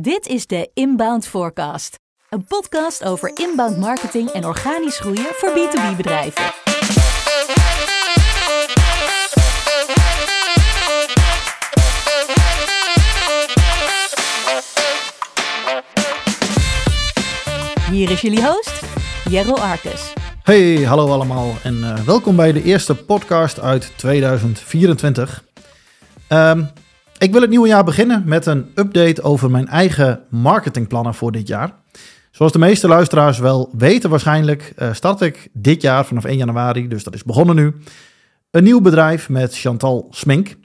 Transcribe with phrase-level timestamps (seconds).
[0.00, 1.98] Dit is de Inbound Forecast,
[2.30, 6.44] een podcast over inbound marketing en organisch groeien voor B2B bedrijven.
[17.90, 18.82] Hier is jullie host,
[19.28, 20.12] Jero Arkus.
[20.42, 25.44] Hey, hallo allemaal en eh, welkom bij de eerste podcast uit 2024.
[26.28, 26.64] Ehm,
[27.18, 31.48] ik wil het nieuwe jaar beginnen met een update over mijn eigen marketingplannen voor dit
[31.48, 31.72] jaar.
[32.30, 36.88] Zoals de meeste luisteraars wel weten waarschijnlijk, eh, start ik dit jaar vanaf 1 januari,
[36.88, 37.74] dus dat is begonnen nu,
[38.50, 40.56] een nieuw bedrijf met Chantal Smink.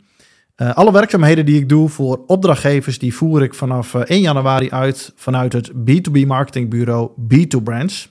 [0.57, 5.13] Uh, alle werkzaamheden die ik doe voor opdrachtgevers, die voer ik vanaf 1 januari uit
[5.15, 8.07] vanuit het B2B marketingbureau B2Brands.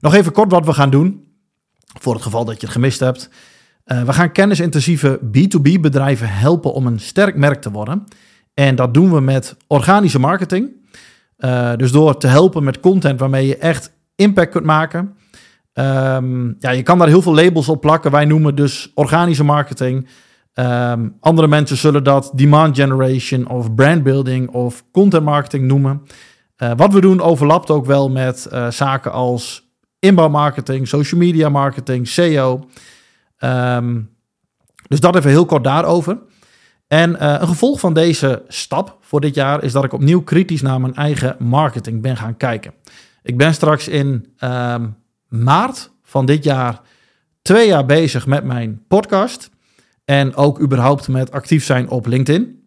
[0.00, 1.24] Nog even kort wat we gaan doen,
[2.00, 3.30] voor het geval dat je het gemist hebt.
[3.92, 8.04] Uh, we gaan kennisintensieve B2B bedrijven helpen om een sterk merk te worden.
[8.54, 10.70] En dat doen we met organische marketing.
[11.38, 15.16] Uh, dus door te helpen met content waarmee je echt impact kunt maken.
[15.74, 18.10] Um, ja, je kan daar heel veel labels op plakken.
[18.10, 20.08] Wij noemen dus organische marketing.
[20.54, 26.02] Um, andere mensen zullen dat demand generation of brand building of content marketing noemen.
[26.62, 32.68] Uh, wat we doen overlapt ook wel met zaken als inbouwmarketing, social media marketing, SEO.
[33.44, 34.10] Um,
[34.88, 36.18] dus dat even heel kort daarover.
[36.86, 40.62] En uh, een gevolg van deze stap voor dit jaar is dat ik opnieuw kritisch
[40.62, 42.72] naar mijn eigen marketing ben gaan kijken.
[43.22, 44.96] Ik ben straks in um,
[45.28, 46.80] maart van dit jaar
[47.42, 49.50] twee jaar bezig met mijn podcast.
[50.04, 52.64] En ook überhaupt met actief zijn op LinkedIn.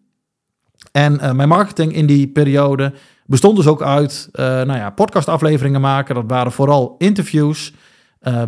[0.92, 2.92] En uh, mijn marketing in die periode
[3.26, 6.14] bestond dus ook uit uh, nou ja, podcastafleveringen maken.
[6.14, 7.72] Dat waren vooral interviews,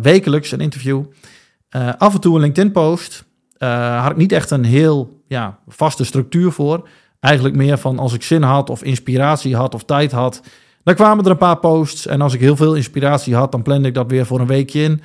[0.01, 1.03] wekelijks een interview.
[1.75, 3.25] Uh, af en toe een LinkedIn-post.
[3.57, 6.87] Uh, had ik niet echt een heel ja, vaste structuur voor.
[7.19, 10.41] Eigenlijk meer van als ik zin had of inspiratie had of tijd had.
[10.83, 12.05] Dan kwamen er een paar posts.
[12.05, 14.83] En als ik heel veel inspiratie had, dan plande ik dat weer voor een weekje
[14.83, 14.91] in.
[14.91, 15.01] Uh,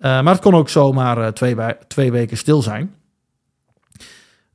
[0.00, 2.94] maar het kon ook zomaar twee, twee weken stil zijn.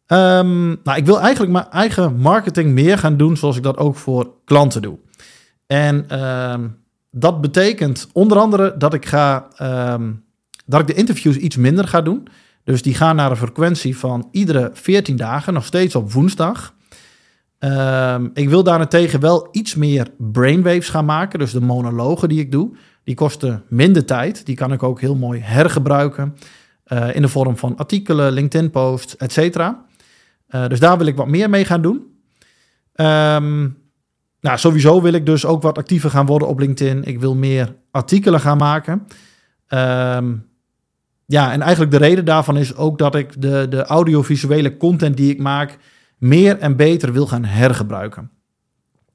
[0.07, 3.95] Um, nou, ik wil eigenlijk mijn eigen marketing meer gaan doen zoals ik dat ook
[3.95, 4.97] voor klanten doe.
[5.67, 6.77] En um,
[7.11, 9.47] dat betekent onder andere dat ik ga
[9.93, 10.23] um,
[10.71, 12.27] dat ik de interviews iets minder ga doen.
[12.63, 16.73] Dus die gaan naar een frequentie van iedere 14 dagen, nog steeds op woensdag.
[17.59, 21.39] Um, ik wil daarentegen wel iets meer brainwaves gaan maken.
[21.39, 22.71] Dus de monologen die ik doe,
[23.03, 24.45] die kosten minder tijd.
[24.45, 26.35] Die kan ik ook heel mooi hergebruiken
[26.87, 29.85] uh, in de vorm van artikelen, LinkedIn-posts, et cetera.
[30.49, 31.95] Uh, dus daar wil ik wat meer mee gaan doen.
[32.95, 33.77] Um,
[34.39, 37.03] nou, sowieso wil ik dus ook wat actiever gaan worden op LinkedIn.
[37.03, 39.07] Ik wil meer artikelen gaan maken.
[39.69, 40.49] Um,
[41.31, 45.31] ja, en eigenlijk de reden daarvan is ook dat ik de, de audiovisuele content die
[45.31, 45.77] ik maak
[46.17, 48.31] meer en beter wil gaan hergebruiken.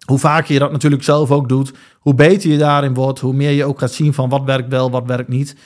[0.07, 3.51] Hoe vaker je dat natuurlijk zelf ook doet, hoe beter je daarin wordt, hoe meer
[3.51, 5.57] je ook gaat zien van wat werkt wel, wat werkt niet.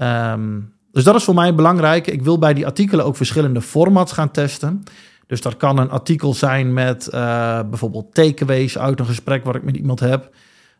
[0.00, 2.06] Um, dus dat is voor mij belangrijk.
[2.06, 4.82] Ik wil bij die artikelen ook verschillende formats gaan testen.
[5.26, 9.62] Dus dat kan een artikel zijn met uh, bijvoorbeeld takeaways uit een gesprek wat ik
[9.62, 10.34] met iemand heb.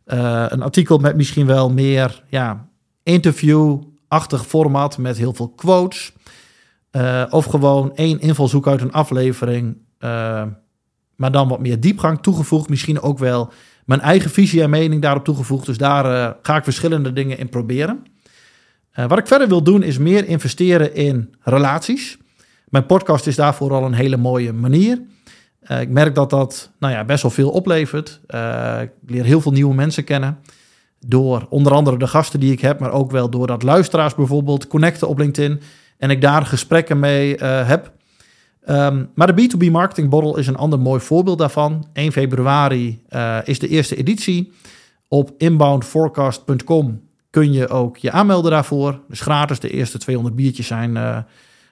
[0.06, 2.68] Uh, een artikel met misschien wel meer ja,
[3.02, 6.12] interview, achtig format met heel veel quotes.
[6.92, 10.42] Uh, of gewoon één invalshoek uit een aflevering, uh,
[11.16, 12.68] maar dan wat meer diepgang toegevoegd.
[12.68, 13.52] Misschien ook wel
[13.84, 15.66] mijn eigen visie en mening daarop toegevoegd.
[15.66, 18.04] Dus daar uh, ga ik verschillende dingen in proberen.
[19.08, 22.18] wat ik verder wil doen is meer investeren in relaties.
[22.68, 25.02] Mijn podcast is daarvoor al een hele mooie manier.
[25.80, 28.20] ik merk dat dat nou ja, best wel veel oplevert.
[28.82, 30.38] ik leer heel veel nieuwe mensen kennen.
[31.08, 35.08] Door onder andere de gasten die ik heb, maar ook wel doordat luisteraars bijvoorbeeld connecten
[35.08, 35.60] op LinkedIn
[35.98, 37.92] en ik daar gesprekken mee uh, heb.
[38.68, 41.88] Um, maar de B2B Marketing Bottle is een ander mooi voorbeeld daarvan.
[41.92, 44.52] 1 februari uh, is de eerste editie.
[45.08, 47.00] Op inboundforecast.com
[47.30, 49.00] kun je ook je aanmelden daarvoor.
[49.08, 51.18] Dus gratis, de eerste 200 biertjes zijn, uh,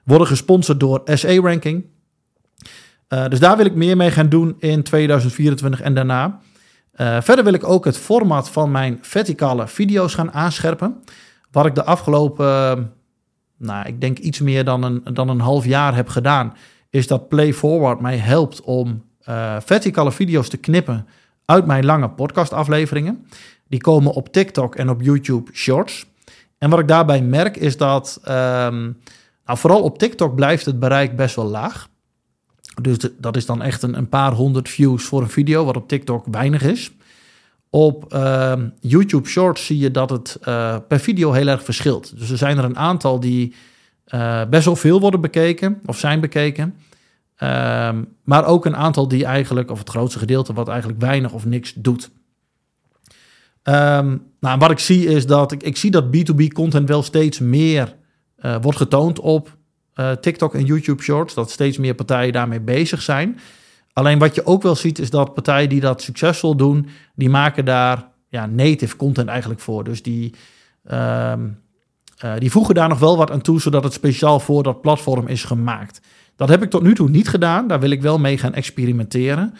[0.04, 1.84] worden gesponsord door SE Ranking.
[3.28, 6.40] dus daar wil ik meer mee gaan doen in 2024 en daarna.
[6.96, 11.02] Uh, verder wil ik ook het format van mijn verticale video's gaan aanscherpen.
[11.50, 12.92] Wat ik de afgelopen,
[13.56, 16.54] nou, ik denk iets meer dan een, dan een half jaar heb gedaan,
[16.90, 21.06] is dat Play Forward mij helpt om uh, verticale video's te knippen
[21.44, 23.26] uit mijn lange podcastafleveringen.
[23.68, 26.06] Die komen op TikTok en op YouTube Shorts.
[26.58, 28.98] En wat ik daarbij merk is dat, um,
[29.44, 31.88] nou, vooral op TikTok blijft het bereik best wel laag.
[32.82, 35.88] Dus dat is dan echt een, een, paar honderd views voor een video, wat op
[35.88, 36.92] TikTok weinig is.
[37.70, 42.18] Op uh, YouTube Shorts zie je dat het uh, per video heel erg verschilt.
[42.18, 43.54] Dus er zijn er een aantal die
[44.14, 46.74] uh, best wel veel worden bekeken of zijn bekeken.
[47.36, 51.44] Ehm, maar ook een aantal die eigenlijk, of het grootste gedeelte, wat eigenlijk weinig of
[51.44, 52.10] niks doet.
[53.62, 57.38] Um, nou, wat ik zie is dat ik, ik zie dat B2B content wel steeds
[57.38, 57.96] meer
[58.40, 59.56] uh, wordt getoond op
[59.94, 61.34] uh, TikTok en YouTube Shorts.
[61.34, 63.38] Dat steeds meer partijen daarmee bezig zijn.
[63.92, 67.64] Alleen wat je ook wel ziet is dat partijen die dat succesvol doen, die maken
[67.64, 69.84] daar ja, native content eigenlijk voor.
[69.84, 70.34] Dus die,
[70.92, 71.58] um,
[72.24, 75.26] uh, die voegen daar nog wel wat aan toe, zodat het speciaal voor dat platform
[75.26, 76.00] is gemaakt.
[76.36, 77.66] Dat heb ik tot nu toe niet gedaan.
[77.68, 79.54] Daar wil ik wel mee gaan experimenteren.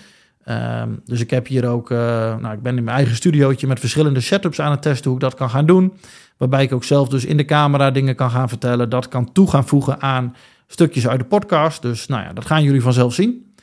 [0.48, 1.98] Um, dus ik heb hier ook, uh,
[2.36, 5.24] nou, ik ben in mijn eigen studiootje met verschillende setups aan het testen hoe ik
[5.24, 5.92] dat kan gaan doen.
[6.36, 8.90] Waarbij ik ook zelf dus in de camera dingen kan gaan vertellen.
[8.90, 10.36] Dat kan toe gaan voegen aan
[10.66, 11.82] stukjes uit de podcast.
[11.82, 13.54] Dus nou ja, dat gaan jullie vanzelf zien.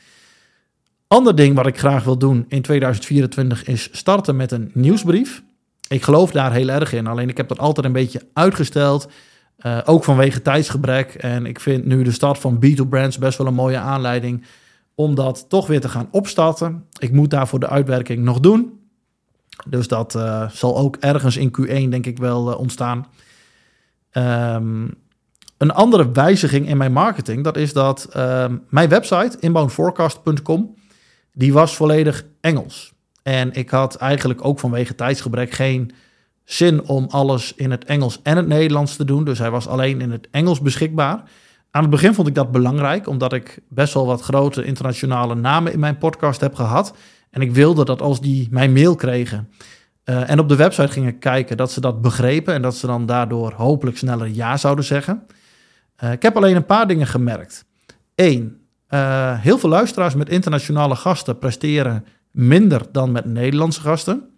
[1.06, 5.42] Ander ding wat ik graag wil doen in 2024 is starten met een nieuwsbrief.
[5.88, 9.10] Ik geloof daar heel erg in, alleen ik heb dat altijd een beetje uitgesteld.
[9.66, 11.14] Uh, ook vanwege tijdsgebrek.
[11.14, 14.44] En ik vind nu de start van B2 Brands best wel een mooie aanleiding
[15.02, 16.84] om dat toch weer te gaan opstarten.
[16.98, 18.80] Ik moet daarvoor de uitwerking nog doen.
[19.66, 23.06] Dus dat uh, zal ook ergens in Q1 denk ik wel uh, ontstaan.
[24.12, 24.94] Um,
[25.58, 30.74] een andere wijziging in mijn marketing, dat is dat um, mijn website, inboundforecast.com,
[31.32, 32.92] die was volledig Engels.
[33.22, 35.92] En ik had eigenlijk ook vanwege tijdsgebrek geen
[36.44, 39.24] zin om alles in het Engels en het Nederlands te doen.
[39.24, 41.22] Dus hij was alleen in het Engels beschikbaar.
[41.74, 45.72] Aan het begin vond ik dat belangrijk, omdat ik best wel wat grote internationale namen
[45.72, 46.94] in mijn podcast heb gehad.
[47.30, 49.48] En ik wilde dat als die mijn mail kregen
[50.04, 53.06] uh, en op de website gingen kijken, dat ze dat begrepen en dat ze dan
[53.06, 55.26] daardoor hopelijk sneller ja zouden zeggen.
[56.04, 57.64] Uh, ik heb alleen een paar dingen gemerkt.
[58.14, 64.28] Eén, uh, heel veel luisteraars met internationale gasten presteren minder dan met Nederlandse gasten.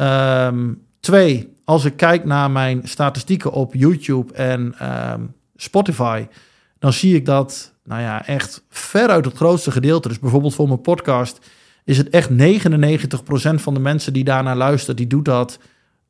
[0.00, 4.74] Um, twee, als ik kijk naar mijn statistieken op YouTube en
[5.12, 6.26] um, Spotify,
[6.78, 10.80] dan zie ik dat, nou ja, echt veruit het grootste gedeelte, dus bijvoorbeeld voor mijn
[10.80, 11.38] podcast,
[11.84, 12.34] is het echt 99%
[13.54, 15.58] van de mensen die daarnaar luisteren, die doet dat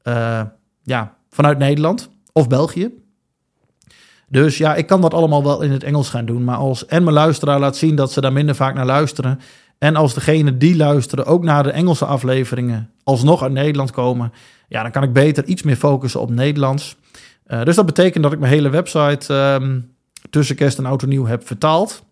[0.03, 0.43] uh,
[0.83, 2.91] ja, vanuit Nederland of België.
[4.29, 6.45] Dus ja, ik kan dat allemaal wel in het Engels gaan doen.
[6.45, 9.41] Maar als en mijn luisteraar laat zien dat ze daar minder vaak naar luisteren.
[9.79, 14.33] En als degene die luisteren ook naar de Engelse afleveringen alsnog uit Nederland komen.
[14.69, 16.97] Ja, dan kan ik beter iets meer focussen op Nederlands.
[17.49, 19.95] Uh, dus dat betekent dat ik mijn hele website um,
[20.31, 22.05] tussen kerst en en nieuw heb vertaald.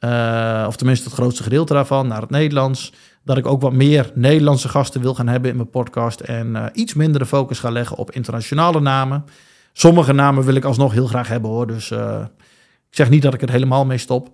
[0.00, 2.92] Uh, of tenminste het grootste gedeelte daarvan naar het Nederlands.
[3.24, 6.20] Dat ik ook wat meer Nederlandse gasten wil gaan hebben in mijn podcast.
[6.20, 9.24] En uh, iets minder de focus ga leggen op internationale namen.
[9.72, 11.66] Sommige namen wil ik alsnog heel graag hebben hoor.
[11.66, 14.30] Dus ik zeg niet dat ik er helemaal mee stop.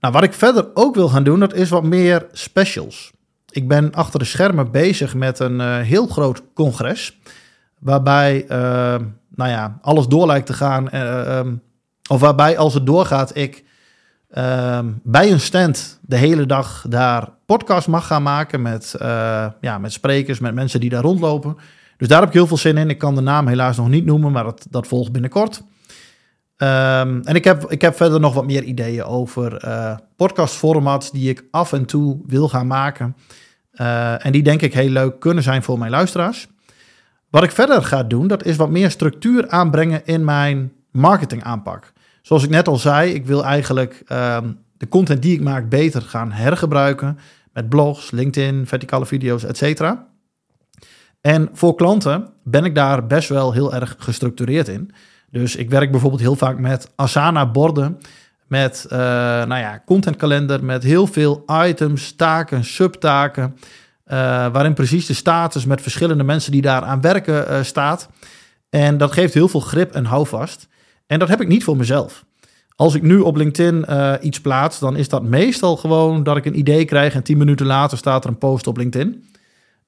[0.00, 3.12] Nou, wat ik verder ook wil gaan doen, dat is wat meer specials.
[3.50, 7.18] Ik ben achter de schermen bezig met een heel groot congres.
[7.84, 8.48] Waarbij, uh,
[9.34, 10.94] nou ja, alles door lijkt te gaan.
[10.94, 11.62] Um,
[12.08, 13.64] of waarbij, als het doorgaat, ik
[14.38, 18.62] um, bij een stand de hele dag daar podcast mag gaan maken.
[18.62, 18.94] Met,
[19.60, 21.56] ja, met sprekers, met mensen die daar rondlopen.
[21.96, 22.90] Dus daar heb ik heel veel zin in.
[22.90, 25.62] Ik kan de naam helaas nog niet noemen, maar dat, dat volgt binnenkort.
[26.56, 31.44] En ik heb, ik heb verder nog wat meer ideeën over uh, podcastformats die ik
[31.50, 33.16] af en toe wil gaan maken.
[34.18, 36.48] En die denk ik heel leuk kunnen zijn voor mijn luisteraars.
[37.34, 41.92] Wat ik verder ga doen, dat is wat meer structuur aanbrengen in mijn marketingaanpak.
[42.22, 46.02] Zoals ik net al zei, ik wil eigenlijk um, de content die ik maak beter
[46.02, 47.18] gaan hergebruiken.
[47.52, 50.06] Met blogs, LinkedIn, verticale video's, et cetera.
[51.20, 54.90] En voor klanten ben ik daar best wel heel erg gestructureerd in.
[55.30, 57.98] Dus ik werk bijvoorbeeld heel vaak met Asana-borden,
[58.46, 63.56] met uh, nou ja, contentkalender, met heel veel items, taken, subtaken,
[64.04, 68.08] waarin precies de status met verschillende mensen die daar aan werken uh, staat.
[68.70, 70.68] En dat geeft heel veel grip en houvast.
[71.06, 72.24] En dat heb ik niet voor mezelf.
[72.76, 73.86] Als ik nu op LinkedIn
[74.20, 77.66] iets plaats, dan is dat meestal gewoon dat ik een idee krijg en tien minuten
[77.66, 79.24] later staat er een post op LinkedIn.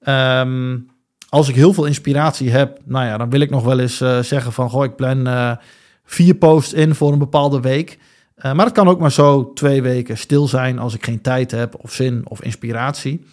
[0.09, 0.87] Um,
[1.29, 4.53] als ik heel veel inspiratie heb, nou ja, dan wil ik nog wel eens zeggen
[4.53, 5.59] van, goh, ik plan
[6.05, 7.99] vier posts in voor een bepaalde week.
[8.43, 11.75] Maar het kan ook maar zo twee weken stil zijn als ik geen tijd heb
[11.81, 13.27] of zin of inspiratie.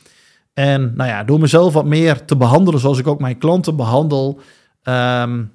[0.53, 4.39] En nou ja, door mezelf wat meer te behandelen zoals ik ook mijn klanten behandel,
[4.83, 5.51] um,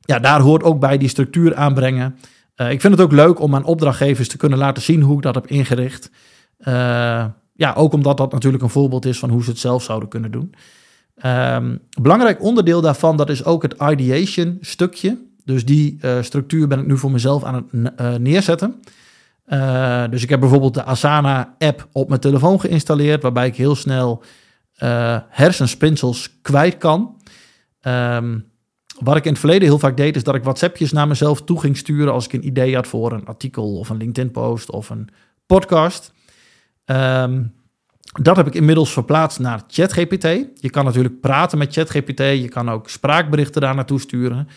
[0.00, 2.16] ja, daar hoort ook bij die structuur aanbrengen.
[2.56, 5.34] ik vind het ook leuk om aan opdrachtgevers te kunnen laten zien hoe ik dat
[5.34, 6.10] heb ingericht.
[7.54, 10.30] ja, ook omdat dat natuurlijk een voorbeeld is van hoe ze het zelf zouden kunnen
[10.30, 10.54] doen.
[11.26, 15.18] Um, belangrijk onderdeel daarvan, dat is ook het ideation stukje.
[15.44, 17.64] Dus die uh, structuur ben ik nu voor mezelf aan het
[18.00, 18.74] uh, neerzetten.
[19.46, 24.22] Uh, dus ik heb bijvoorbeeld de Asana-app op mijn telefoon geïnstalleerd, waarbij ik heel snel
[25.28, 27.16] hersenspinsels kwijt kan.
[27.82, 28.52] Um,
[28.98, 31.60] wat ik in het verleden heel vaak deed, is dat ik WhatsAppjes naar mezelf toe
[31.60, 35.08] ging sturen als ik een idee had voor een artikel of een LinkedIn-post of een
[35.46, 36.12] podcast.
[36.84, 37.42] Ehm,
[38.22, 40.22] dat heb ik inmiddels verplaatst naar ChatGPT.
[40.54, 42.18] Je kan natuurlijk praten met ChatGPT.
[42.18, 44.48] Je kan ook spraakberichten daar naartoe sturen.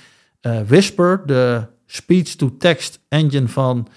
[0.42, 3.88] Uh, Whisper, de speech-to-text engine van,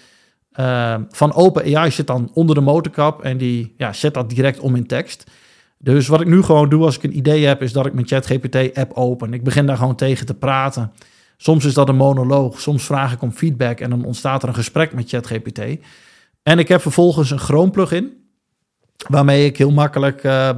[0.61, 4.75] uh, van OpenAI, zit dan onder de motorkap en die ja, zet dat direct om
[4.75, 5.31] in tekst.
[5.79, 8.07] Dus wat ik nu gewoon doe als ik een idee heb, is dat ik mijn
[8.07, 9.33] ChatGPT-app open.
[9.33, 10.93] Ik begin daar gewoon tegen te praten.
[11.37, 14.55] Soms is dat een monoloog, soms vraag ik om feedback en dan ontstaat er een
[14.55, 15.61] gesprek met ChatGPT.
[16.43, 18.13] En ik heb vervolgens een Chrome plugin,
[19.09, 20.51] waarmee ik heel makkelijk uh,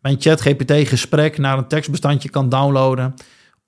[0.00, 3.14] mijn ChatGPT-gesprek naar een tekstbestandje kan downloaden,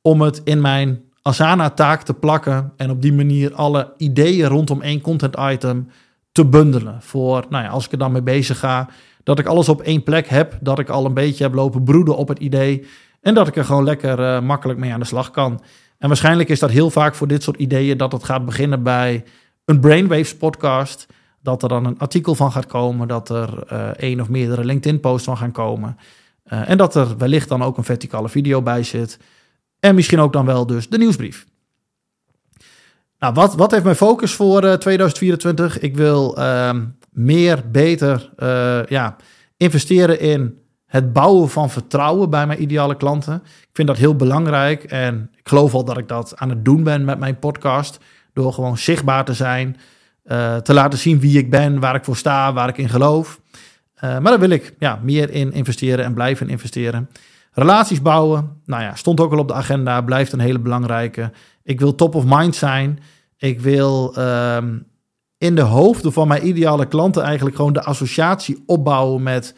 [0.02, 5.00] om het in mijn Asana-taak te plakken en op die manier alle ideeën rondom één
[5.00, 5.88] content item
[6.32, 7.02] te bundelen.
[7.02, 8.88] Voor, nou ja, als ik er dan mee bezig ga,
[9.22, 12.16] dat ik alles op één plek heb, dat ik al een beetje heb lopen broeden
[12.16, 12.86] op het idee
[13.20, 15.62] en dat ik er gewoon lekker uh, makkelijk mee aan de slag kan.
[15.98, 19.24] En waarschijnlijk is dat heel vaak voor dit soort ideeën dat het gaat beginnen bij
[19.64, 21.06] een Brainwaves podcast,
[21.42, 25.24] dat er dan een artikel van gaat komen, dat er uh, één of meerdere LinkedIn-posts
[25.24, 25.96] van gaan komen.
[26.52, 29.18] Uh, en dat er wellicht dan ook een verticale video bij zit.
[29.84, 31.46] En misschien ook dan wel dus de nieuwsbrief.
[33.18, 35.78] Nou, wat, wat heeft mijn focus voor uh, 2024?
[35.78, 36.70] Ik wil uh,
[37.10, 39.16] meer, beter uh, ja,
[39.56, 43.34] investeren in het bouwen van vertrouwen bij mijn ideale klanten.
[43.44, 46.82] Ik vind dat heel belangrijk en ik geloof al dat ik dat aan het doen
[46.82, 47.98] ben met mijn podcast.
[48.32, 49.76] Door gewoon zichtbaar te zijn,
[50.24, 53.40] uh, te laten zien wie ik ben, waar ik voor sta, waar ik in geloof.
[54.00, 57.08] Maar daar wil ik ja, meer in investeren en blijven investeren.
[57.54, 61.32] Relaties bouwen, nou ja, stond ook al op de agenda, blijft een hele belangrijke.
[61.62, 62.98] Ik wil top of mind zijn.
[63.36, 64.86] Ik wil um,
[65.38, 69.54] in de hoofden van mijn ideale klanten eigenlijk gewoon de associatie opbouwen met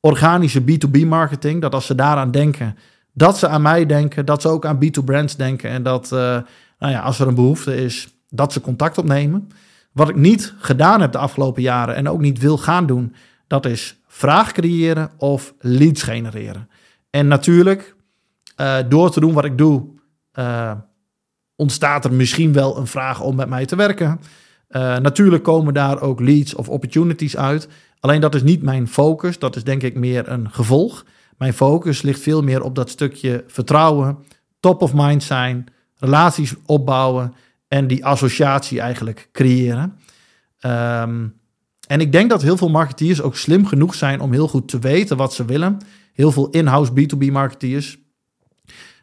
[0.00, 1.60] organische B2B marketing.
[1.60, 2.76] Dat als ze daaraan denken,
[3.12, 5.70] dat ze aan mij denken, dat ze ook aan B2 brands denken.
[5.70, 6.18] En dat, uh,
[6.78, 9.48] nou ja, als er een behoefte is, dat ze contact opnemen.
[9.92, 13.14] Wat ik niet gedaan heb de afgelopen jaren en ook niet wil gaan doen,
[13.46, 16.68] dat is vraag creëren of leads genereren.
[17.10, 17.94] En natuurlijk,
[18.60, 19.86] uh, door te doen wat ik doe,
[20.34, 20.72] uh,
[21.56, 24.20] ontstaat er misschien wel een vraag om met mij te werken.
[24.70, 27.68] Uh, natuurlijk komen daar ook leads of opportunities uit.
[28.00, 29.38] Alleen dat is niet mijn focus.
[29.38, 31.04] Dat is denk ik meer een gevolg.
[31.36, 34.18] Mijn focus ligt veel meer op dat stukje vertrouwen,
[34.60, 37.34] top of mind zijn, relaties opbouwen
[37.68, 39.98] en die associatie eigenlijk creëren.
[40.66, 41.36] Um,
[41.86, 44.78] en ik denk dat heel veel marketeers ook slim genoeg zijn om heel goed te
[44.78, 45.78] weten wat ze willen.
[46.18, 47.98] Heel veel in-house B2B marketeers.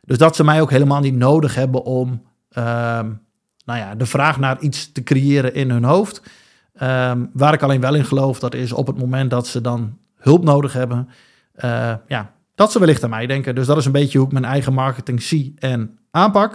[0.01, 3.21] Dus dat ze mij ook helemaal niet nodig hebben om um,
[3.65, 6.21] nou ja, de vraag naar iets te creëren in hun hoofd.
[6.81, 9.97] Um, waar ik alleen wel in geloof, dat is op het moment dat ze dan
[10.15, 11.09] hulp nodig hebben.
[11.55, 13.55] Uh, ja, dat ze wellicht aan mij denken.
[13.55, 16.53] Dus dat is een beetje hoe ik mijn eigen marketing zie en aanpak.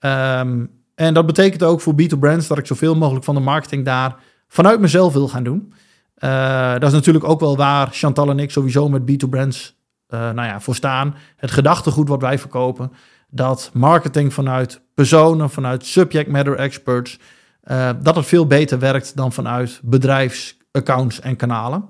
[0.00, 3.84] Um, en dat betekent ook voor B2 Brands dat ik zoveel mogelijk van de marketing
[3.84, 4.16] daar
[4.48, 5.72] vanuit mezelf wil gaan doen.
[6.18, 9.76] Uh, dat is natuurlijk ook wel waar Chantal en ik sowieso met B2 Brands
[10.08, 11.14] uh, nou ja, voor staan.
[11.36, 12.92] Het gedachtegoed wat wij verkopen.
[13.30, 17.18] Dat marketing vanuit personen, vanuit subject matter experts,
[17.64, 21.84] uh, dat het veel beter werkt dan vanuit bedrijfsaccounts en kanalen.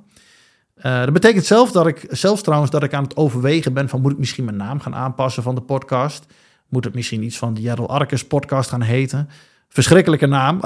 [0.82, 4.12] dat betekent zelf dat ik, zelfs trouwens dat ik aan het overwegen ben van moet
[4.12, 6.26] ik misschien mijn naam gaan aanpassen van de podcast.
[6.68, 9.28] Moet het misschien iets van de Jarl Arkes podcast gaan heten?
[9.68, 10.60] Verschrikkelijke naam.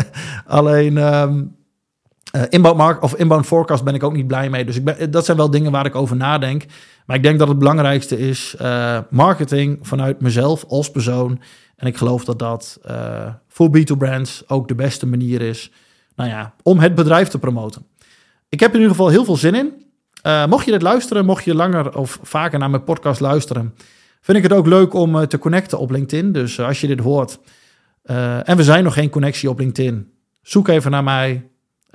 [0.46, 1.56] Alleen um,
[2.36, 4.64] uh, inbound, mark, of inbound forecast ben ik ook niet blij mee.
[4.64, 6.64] Dus ik ben, dat zijn wel dingen waar ik over nadenk.
[7.06, 11.40] Maar ik denk dat het belangrijkste is uh, marketing vanuit mezelf als persoon.
[11.76, 12.80] En ik geloof dat dat
[13.48, 15.70] voor B2 brands ook de beste manier is
[16.16, 17.86] nou ja, om het bedrijf te promoten.
[18.48, 19.72] Ik heb in ieder geval heel veel zin in.
[20.48, 23.74] Mocht je dit luisteren, mocht je langer of vaker naar mijn podcast luisteren,
[24.20, 26.32] vind ik het ook leuk om te connecten op LinkedIn.
[26.32, 27.38] Dus als je dit hoort,
[28.42, 30.12] en we zijn nog geen connectie op LinkedIn.
[30.42, 31.48] Zoek even naar mij.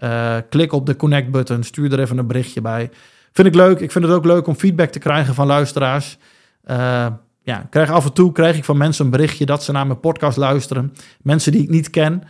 [0.03, 1.63] Uh, klik op de connect-button.
[1.63, 2.89] Stuur er even een berichtje bij.
[3.31, 3.79] Vind ik leuk.
[3.79, 6.17] Ik vind het ook leuk om feedback te krijgen van luisteraars.
[6.65, 7.07] Uh,
[7.41, 9.99] ja, krijg af en toe krijg ik van mensen een berichtje dat ze naar mijn
[9.99, 10.93] podcast luisteren.
[11.21, 12.23] Mensen die ik niet ken.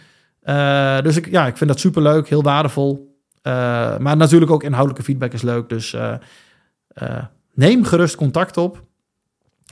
[1.03, 3.19] dus ik, ja, ik vind dat superleuk, heel waardevol.
[3.99, 5.69] maar natuurlijk ook inhoudelijke feedback is leuk.
[5.69, 5.95] Dus
[7.53, 8.83] neem gerust contact op.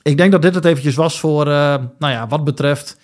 [0.02, 3.00] Ik denk dat dit het eventjes was voor, nou ja, wat betreft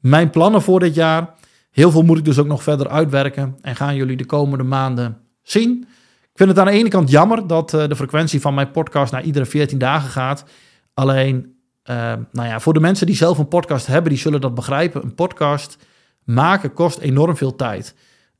[0.00, 1.34] mijn plannen voor dit jaar.
[1.70, 5.16] Heel veel moet ik dus ook nog verder uitwerken en gaan jullie de komende maanden
[5.42, 5.86] zien.
[6.22, 9.12] Ik vind het aan de ene kant jammer dat uh, de frequentie van mijn podcast
[9.12, 10.44] naar iedere 14 dagen gaat.
[10.94, 11.54] Alleen,
[11.90, 11.96] uh,
[12.32, 15.02] nou ja, voor de mensen die zelf een podcast hebben, die zullen dat begrijpen.
[15.02, 15.76] Een podcast
[16.24, 17.94] maken kost enorm veel tijd.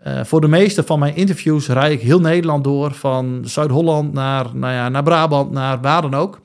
[0.06, 4.56] Uh, voor de meeste van mijn interviews rij ik heel Nederland door, van Zuid-Holland naar,
[4.56, 6.40] nou ja, naar Brabant, naar waar dan ook.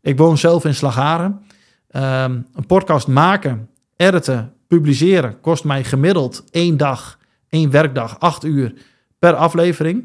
[0.00, 1.42] Ik woon zelf in Slagharen.
[1.88, 7.18] Ehm, een podcast maken, editen, publiceren kost mij gemiddeld één dag,
[7.48, 8.74] één werkdag, acht uur
[9.18, 10.04] per aflevering.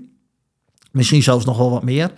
[0.91, 2.12] Misschien zelfs nog wel wat meer.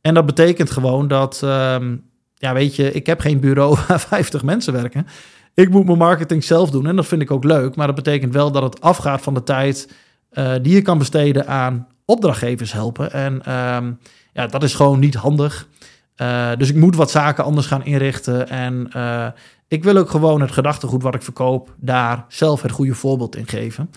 [0.00, 1.96] En dat betekent gewoon dat, ehm,
[2.34, 5.06] ja, weet je, ik heb geen bureau waar 50 mensen werken.
[5.54, 7.76] Ik moet mijn marketing zelf doen en dat vind ik ook leuk.
[7.76, 9.92] Maar dat betekent wel dat het afgaat van de tijd
[10.32, 13.12] uh, die je kan besteden aan opdrachtgevers helpen.
[13.12, 13.92] En ehm,
[14.32, 15.68] ja, dat is gewoon niet handig.
[16.16, 18.48] Uh, dus ik moet wat zaken anders gaan inrichten.
[18.48, 19.26] En uh,
[19.68, 23.46] ik wil ook gewoon het gedachtegoed wat ik verkoop, daar zelf het goede voorbeeld in
[23.46, 23.90] geven.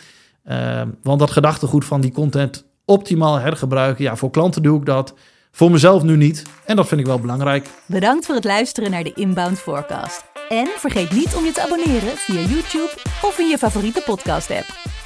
[0.45, 5.13] Uh, want dat gedachtegoed van die content optimaal hergebruiken, ja, voor klanten doe ik dat.
[5.51, 6.43] Voor mezelf nu niet.
[6.65, 7.69] En dat vind ik wel belangrijk.
[7.85, 10.23] Bedankt voor het luisteren naar de Inbound Forecast.
[10.49, 14.98] En vergeet niet om je te abonneren via YouTube of in je favoriete podcast app.